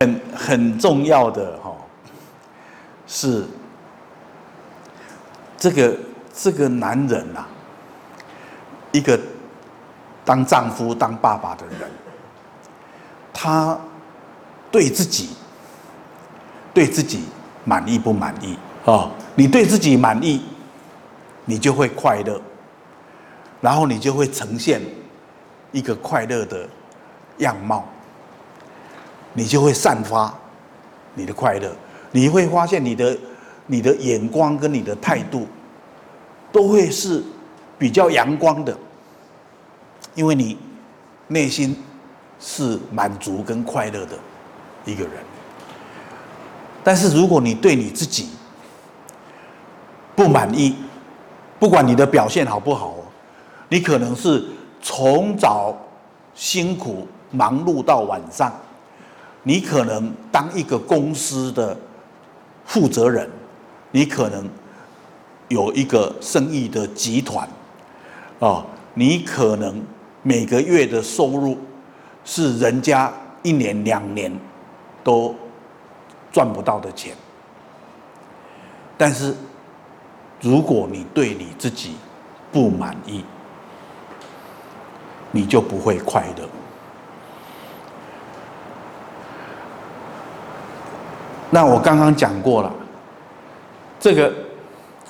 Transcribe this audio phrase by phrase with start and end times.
[0.00, 1.76] 很很重要的哈，
[3.06, 3.44] 是
[5.58, 5.94] 这个
[6.34, 7.44] 这个男人呐，
[8.92, 9.20] 一个
[10.24, 11.90] 当丈夫当爸爸的人，
[13.30, 13.78] 他
[14.70, 15.36] 对自己
[16.72, 17.24] 对自己
[17.66, 19.10] 满意不满意啊？
[19.34, 20.42] 你对自己满意，
[21.44, 22.40] 你就会快乐，
[23.60, 24.80] 然后你就会呈现
[25.72, 26.66] 一个快乐的
[27.36, 27.84] 样貌。
[29.32, 30.32] 你就会散发
[31.14, 31.70] 你的快乐，
[32.12, 33.16] 你会发现你的
[33.66, 35.46] 你的眼光跟你的态度
[36.50, 37.22] 都会是
[37.78, 38.76] 比较阳光的，
[40.14, 40.58] 因为你
[41.28, 41.76] 内心
[42.40, 44.18] 是满足跟快乐的
[44.84, 45.12] 一个人。
[46.82, 48.30] 但是如果你对你自己
[50.16, 50.74] 不满意，
[51.58, 52.94] 不管你的表现好不好，
[53.68, 54.44] 你可能是
[54.82, 55.76] 从早
[56.34, 58.52] 辛苦忙碌到晚上。
[59.42, 61.76] 你可能当一个公司的
[62.64, 63.28] 负责人，
[63.90, 64.48] 你可能
[65.48, 67.48] 有一个生意的集团，
[68.38, 69.82] 啊，你可能
[70.22, 71.58] 每个月的收入
[72.24, 74.30] 是人家一年两年
[75.02, 75.34] 都
[76.30, 77.16] 赚不到的钱。
[78.98, 79.34] 但是，
[80.42, 81.96] 如果你对你自己
[82.52, 83.24] 不满意，
[85.32, 86.46] 你就不会快乐。
[91.50, 92.72] 那我刚刚讲过了，
[93.98, 94.32] 这个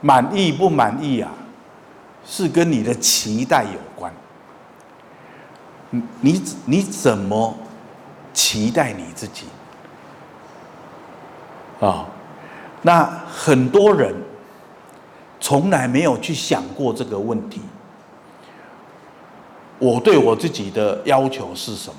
[0.00, 1.30] 满意不满意啊，
[2.26, 4.12] 是跟你的期待有关。
[5.90, 7.56] 你你你怎么
[8.34, 9.46] 期待你自己？
[11.80, 12.06] 啊，
[12.82, 14.14] 那很多人
[15.40, 17.62] 从来没有去想过这个问题。
[19.78, 21.96] 我对我自己的要求是什么？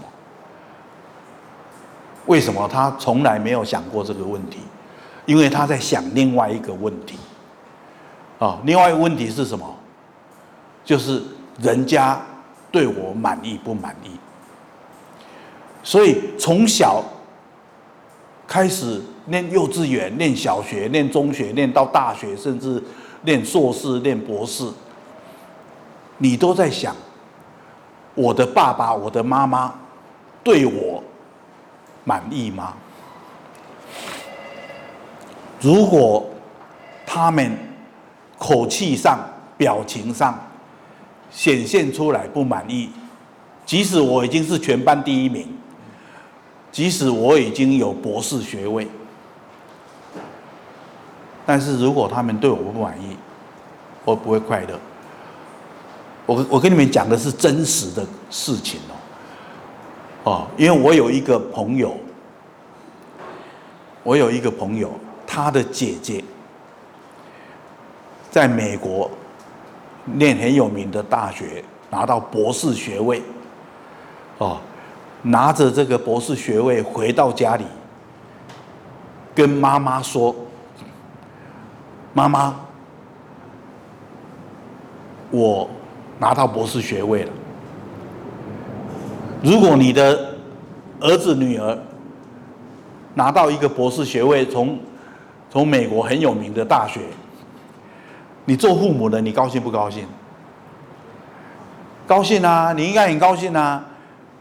[2.28, 4.60] 为什么他从来没有想过这个问题？
[5.26, 7.18] 因为他在想另外一个问题。
[8.40, 9.66] 啊，另外一个问题是什么？
[10.86, 11.22] 就是
[11.60, 12.22] 人家
[12.72, 14.12] 对我满意不满意？
[15.84, 17.04] 所以从小
[18.46, 22.82] 开始念幼稚园、念小学、念中学、念到大学，甚至
[23.24, 24.66] 念硕士、念博士，
[26.20, 26.96] 你都在想
[28.16, 29.74] 我的爸爸、我的妈妈
[30.44, 31.04] 对我。
[32.08, 32.74] 满意吗？
[35.60, 36.26] 如果
[37.06, 37.58] 他们
[38.38, 39.20] 口气上、
[39.58, 40.40] 表情上
[41.30, 42.90] 显现出来不满意，
[43.66, 45.54] 即使我已经是全班第一名，
[46.72, 48.88] 即使我已经有博士学位，
[51.46, 53.18] 但是如果他们对我不满意，
[54.06, 54.80] 我不会快乐。
[56.26, 58.97] 我我跟你们讲的是真实的事情哦。
[60.28, 61.96] 哦，因为我有一个朋友，
[64.04, 64.92] 我有一个朋友，
[65.26, 66.22] 他的姐姐
[68.30, 69.10] 在美国
[70.04, 73.22] 念很有名的大学，拿到博士学位。
[74.40, 74.60] 哦，
[75.22, 77.64] 拿着这个博士学位回到家里，
[79.34, 80.36] 跟妈妈说
[82.12, 82.54] ：“妈妈，
[85.32, 85.70] 我
[86.20, 87.32] 拿到博士学位了。”
[89.44, 90.34] 如果你的
[91.00, 91.78] 儿子女儿
[93.14, 94.80] 拿到一个博士学位，从
[95.50, 97.02] 从美国很有名的大学，
[98.46, 100.06] 你做父母的，你高兴不高兴？
[102.08, 103.86] 高兴啊，你应该很高兴啊，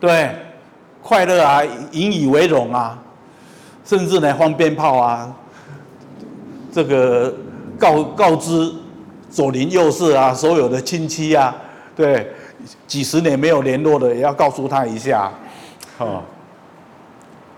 [0.01, 0.35] 对，
[1.03, 2.99] 快乐啊，引以为荣啊，
[3.85, 5.35] 甚至呢放鞭炮啊，
[6.73, 7.35] 这个
[7.79, 8.73] 告告知
[9.29, 11.55] 左邻右舍啊，所有的亲戚啊，
[11.95, 12.33] 对。
[12.87, 15.31] 几十年没有联络的，也要告诉他一下，
[15.99, 16.23] 哦。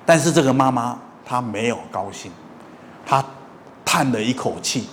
[0.04, 2.32] 但是这个妈妈她没有高兴，
[3.04, 3.25] 她
[3.84, 4.88] 叹了一口气，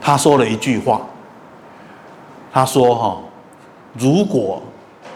[0.00, 1.02] 她说了一句话，
[2.52, 3.18] 她说：“哈，
[3.94, 4.62] 如果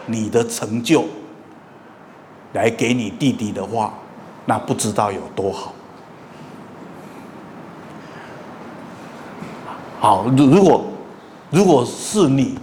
[0.05, 1.05] 你的成就
[2.53, 3.93] 来给你弟弟的话，
[4.45, 5.73] 那不知道有多好。”
[10.03, 10.83] 好，如如果。
[11.49, 12.57] 如果是你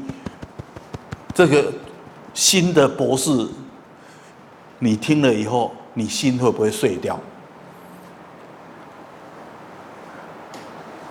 [1.32, 1.72] 这个
[2.34, 3.30] 新的博士，
[4.80, 7.14] 你听了以后，你心会不会碎掉？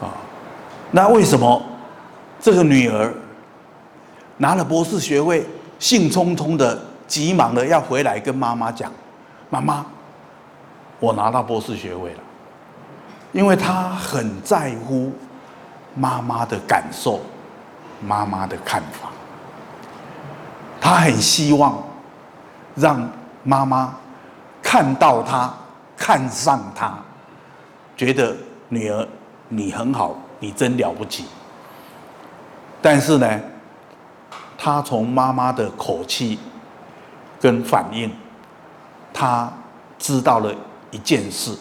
[0.02, 0.12] 啊，
[0.92, 1.62] 那为什么
[2.42, 3.14] 这个女儿
[4.36, 5.48] 拿了博士学位，
[5.80, 6.78] 兴冲冲的、
[7.08, 8.92] 急忙的要回来跟妈妈讲
[9.50, 9.86] ：“妈妈，
[11.00, 12.20] 我拿到博士学位了。”
[13.32, 15.14] 因为她很在乎
[16.00, 17.20] 妈妈的感受。
[18.02, 19.10] 妈妈的看法，
[20.80, 21.84] 他很希望
[22.74, 23.12] 让
[23.44, 23.94] 妈妈
[24.64, 25.54] 看到他，
[25.98, 26.98] 看上他，
[27.98, 28.34] 觉得
[28.70, 29.06] 女儿
[29.50, 31.26] 你很好，你真了不起。
[32.82, 33.28] 但是呢，
[34.58, 36.40] 他从妈妈的口气
[37.38, 38.10] 跟反应，
[39.14, 39.52] 他
[39.98, 40.56] 知道了
[40.92, 41.54] 一件事，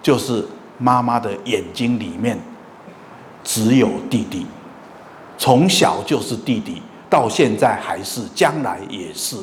[0.00, 0.46] 就是
[0.78, 2.38] 妈妈的眼睛里面
[3.42, 4.46] 只有弟弟，
[5.38, 9.36] 从小就是弟弟，到现在还是，将来也是。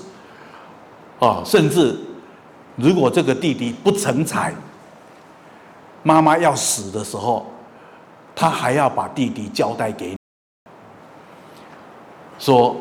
[1.20, 1.98] 啊，甚至
[2.76, 4.54] 如果这个弟弟不成才，
[6.04, 7.46] 妈妈要死的时候，
[8.36, 10.18] 他还要把弟弟交代给你，
[12.40, 12.76] 说：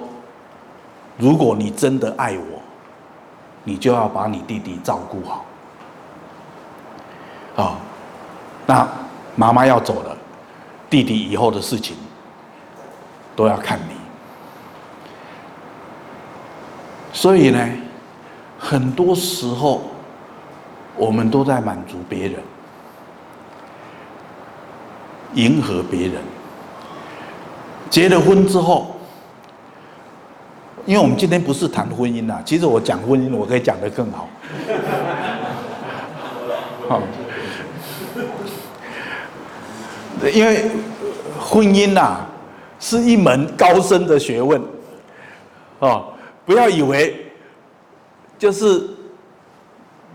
[1.16, 2.60] 如果你真的爱我，
[3.64, 5.44] 你就要把你弟弟照顾好。
[7.56, 7.78] 啊、
[8.66, 8.86] 那
[9.34, 10.15] 妈妈要走了，
[10.88, 11.96] 弟弟以后的事情
[13.34, 13.94] 都要看你。
[17.12, 17.66] 所以呢，
[18.58, 19.82] 很多时候
[20.96, 22.42] 我们都在满足别人，
[25.34, 26.22] 迎合别人。
[27.88, 28.96] 结了婚之后，
[30.84, 34.28] 因为我们今天不是谈婚姻呐，其实我讲婚姻，我可以讲得更好。
[36.88, 37.00] 好，
[40.32, 40.70] 因为
[41.38, 42.26] 婚姻呐
[42.78, 44.62] 是一门高深的学问，
[45.78, 46.12] 哦。
[46.44, 47.26] 不要以为
[48.38, 48.88] 就是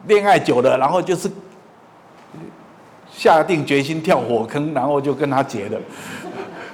[0.08, 1.30] 恋爱久了，然后就是
[3.12, 5.78] 下定决心跳火坑，然后就跟他结了。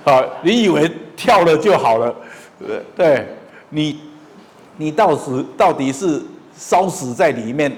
[0.03, 2.15] 啊，你以为跳了就好了？
[2.95, 3.27] 对，
[3.69, 3.99] 你
[4.77, 6.21] 你到时到底是
[6.55, 7.75] 烧死在里面，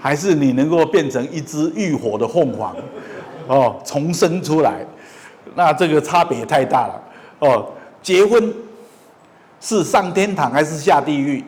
[0.00, 2.74] 还是你能够变成一只浴火的凤凰，
[3.48, 4.86] 哦，重生出来？
[5.56, 7.02] 那这个差别太大了。
[7.40, 8.54] 哦，结婚。
[9.60, 11.44] 是上天堂还是下地狱？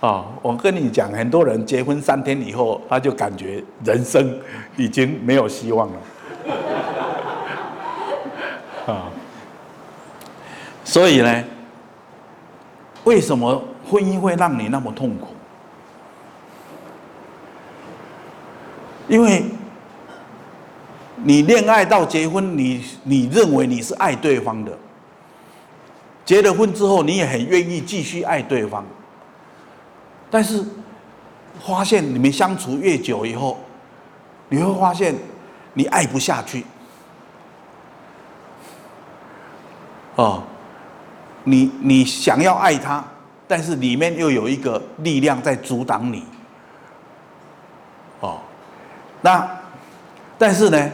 [0.00, 4.38] 啊，我跟你讲，很多人结婚三天以后，他就感觉人生
[4.76, 5.94] 已经没有希望了。
[8.86, 9.08] 啊，
[10.84, 11.44] 所以呢，
[13.04, 15.28] 为什么婚姻会让你那么痛苦？
[19.08, 19.42] 因为
[21.24, 24.72] 你恋爱到结婚，你你认为你是爱对方的。
[26.24, 28.84] 结了婚之后，你也很愿意继续爱对方，
[30.30, 30.62] 但是
[31.66, 33.58] 发现你们相处越久以后，
[34.50, 35.14] 你会发现
[35.72, 36.66] 你爱不下去。
[40.16, 40.42] 哦，
[41.44, 43.02] 你你想要爱他，
[43.46, 46.24] 但是里面又有一个力量在阻挡你。
[48.20, 48.40] 哦，
[49.22, 49.48] 那
[50.36, 50.92] 但是呢，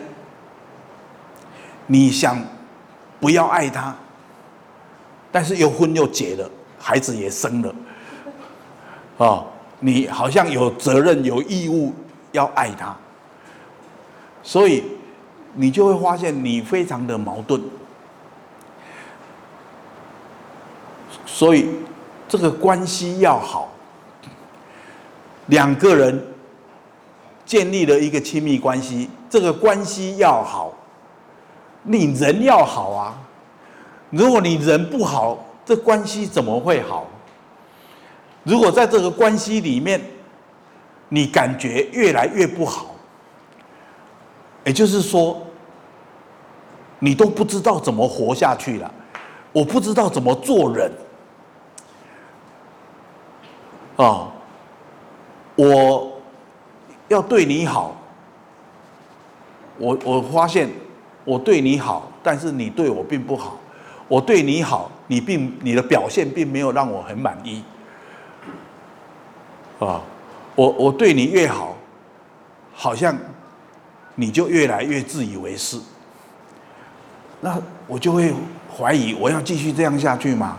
[1.86, 2.38] 你想
[3.20, 3.94] 不要爱他？
[5.30, 6.48] 但是又婚又结了，
[6.78, 7.74] 孩子也生了，
[9.16, 9.46] 哦，
[9.80, 11.92] 你好像有责任有义务
[12.30, 12.96] 要爱他，
[14.40, 14.84] 所以
[15.54, 17.60] 你就会发现你非常的矛盾，
[21.26, 21.68] 所以
[22.28, 23.72] 这个关系要好，
[25.46, 26.24] 两个人
[27.44, 30.72] 建立了一个亲密关系，这个关系要好，
[31.84, 33.14] 你人要好啊。
[34.10, 37.06] 如果你人不好，这关系怎么会好？
[38.42, 40.00] 如果在这个关系里面，
[41.08, 42.94] 你感觉越来越不好，
[44.64, 45.40] 也就是说，
[46.98, 48.92] 你都不知道怎么活下去了。
[49.52, 50.90] 我不知道怎么做人。
[53.96, 54.28] 啊，
[55.56, 56.12] 我
[57.08, 57.96] 要对你好，
[59.78, 60.68] 我我发现
[61.24, 63.58] 我对你好，但是你对我并不好。
[64.06, 67.62] 我对你好，你并你的表现并没有让我很满意，
[69.78, 70.02] 啊，
[70.54, 71.74] 我我对你越好，
[72.74, 73.16] 好像
[74.14, 75.80] 你就越来越自以为是，
[77.40, 78.34] 那我就会
[78.76, 80.58] 怀疑我要继续这样下去吗？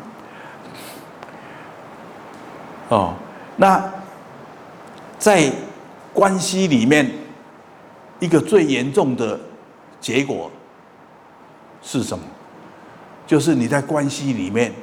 [2.89, 3.13] 哦，
[3.57, 3.93] 那
[5.19, 5.51] 在
[6.13, 7.11] 关系里面，
[8.19, 9.39] 一个最严重的
[10.01, 10.51] 结果
[11.85, 12.25] 是什么？
[13.27, 14.73] 就是你在关系里面，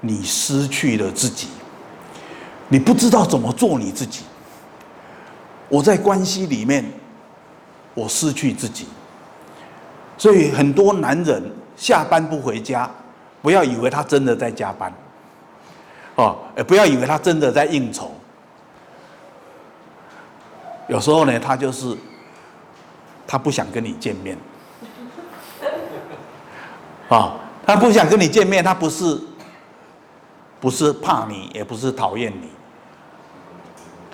[0.00, 1.48] 你失去了自己，
[2.68, 4.24] 你不知道怎么做你自己。
[5.68, 6.84] 我在关系里面，
[7.94, 8.86] 我失去自己，
[10.16, 11.42] 所以很多男人
[11.76, 12.90] 下班不回家，
[13.42, 14.92] 不要以为他真的在加班，
[16.14, 18.10] 哦，不要以为他真的在应酬。
[20.88, 21.96] 有时候呢，他就是
[23.26, 24.38] 他不想跟你见面，
[27.08, 27.34] 啊。
[27.66, 29.20] 他不想跟你见面，他不是
[30.60, 32.48] 不是怕你，也不是讨厌你，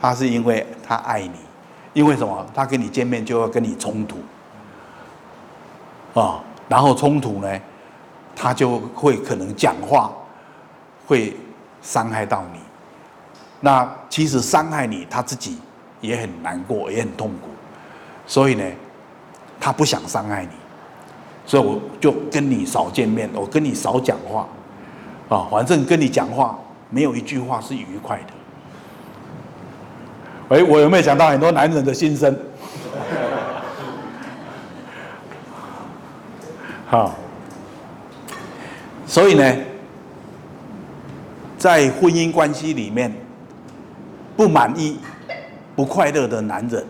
[0.00, 1.36] 他是因为他爱你。
[1.92, 2.46] 因为什么？
[2.54, 4.16] 他跟你见面就要跟你冲突
[6.18, 7.60] 啊，然后冲突呢，
[8.34, 10.10] 他就会可能讲话
[11.06, 11.36] 会
[11.82, 12.60] 伤害到你。
[13.60, 15.58] 那其实伤害你，他自己
[16.00, 17.50] 也很难过，也很痛苦。
[18.26, 18.64] 所以呢，
[19.60, 20.52] 他不想伤害你，
[21.44, 24.48] 所以我就跟你少见面，我跟你少讲话
[25.28, 26.58] 啊，反正跟你讲话
[26.88, 28.24] 没有一句话是愉快的。
[30.56, 32.34] 哎，我有没有讲到很多男人的心声？
[36.86, 37.14] 好，
[39.06, 39.56] 所以呢，
[41.56, 43.10] 在婚姻关系里面，
[44.36, 44.98] 不满意、
[45.74, 46.84] 不快乐的男人，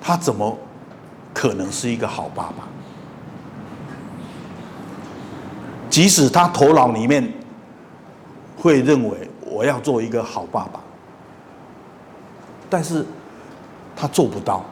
[0.00, 0.56] 他怎么
[1.34, 2.68] 可能是一个好爸爸？
[5.92, 7.30] 即使他头脑里面
[8.56, 10.80] 会认为我要做一个好爸爸。
[12.70, 13.04] 但是，
[13.94, 14.64] 他做不到，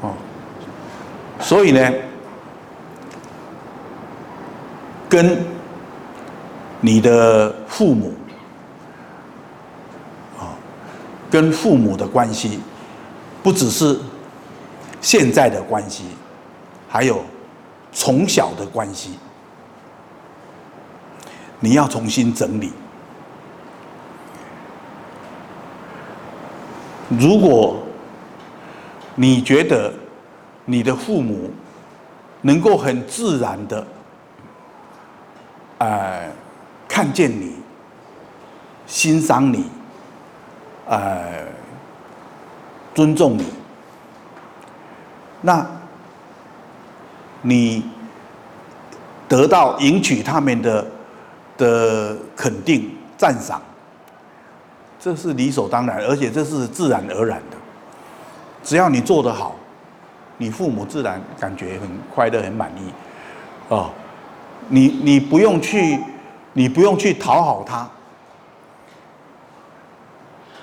[0.00, 0.12] 哦，
[1.38, 1.92] 所以呢，
[5.08, 5.38] 跟
[6.80, 8.12] 你的父母，
[10.36, 10.58] 啊，
[11.30, 12.58] 跟父母的关系，
[13.40, 13.96] 不只是
[15.00, 16.06] 现在的关系，
[16.88, 17.22] 还有
[17.94, 19.18] 从小的关系，
[21.60, 22.72] 你要重新整理。
[27.08, 27.76] 如果
[29.14, 29.94] 你觉得
[30.64, 31.50] 你的父母
[32.40, 33.86] 能够很自然的，
[35.78, 36.28] 呃，
[36.88, 37.54] 看见你、
[38.86, 39.70] 欣赏你、
[40.86, 41.46] 呃，
[42.94, 43.46] 尊重你，
[45.42, 45.64] 那
[47.46, 47.84] 你
[49.28, 50.86] 得到赢取他们的
[51.58, 53.60] 的肯定、赞赏。
[54.98, 57.56] 这是理所当然，而且这是自然而然的。
[58.62, 59.54] 只要你做得好，
[60.38, 62.90] 你父母自然感觉很快乐、很满意。
[63.68, 63.90] 哦，
[64.68, 66.00] 你你不用去，
[66.54, 67.86] 你不用去讨好他。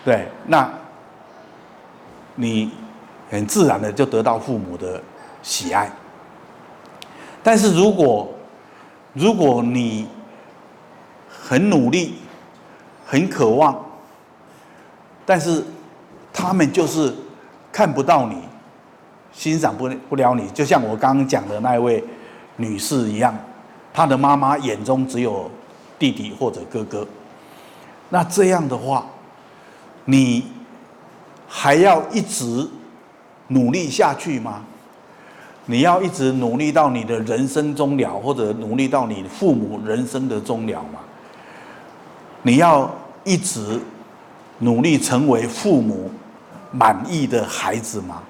[0.04, 0.68] 对，那，
[2.34, 2.72] 你
[3.30, 5.00] 很自然的就得到父母的
[5.44, 5.92] 喜爱。
[7.44, 8.30] 但是如果
[9.14, 10.08] 如果你
[11.28, 12.16] 很努力，
[13.06, 13.86] 很渴望。
[15.26, 15.64] 但是，
[16.34, 17.14] 他们就是
[17.72, 18.36] 看不到你，
[19.32, 22.04] 欣赏不不了你，就像我刚刚讲的那位
[22.58, 23.34] 女士一样，
[23.94, 25.50] 她的妈妈眼中只有
[26.00, 27.08] 弟弟或者哥哥。
[28.10, 29.06] 那这样的话，
[30.06, 30.52] 你
[31.48, 32.68] 还要一直
[33.48, 34.64] 努力下去吗？
[35.66, 41.00] 你要一直努力到你的人生终了，或者努力到你父母人生的终了吗？
[42.42, 42.90] 你要
[43.24, 43.80] 一直。
[44.64, 46.12] 努力成为父母
[46.72, 48.22] 满意的孩子吗？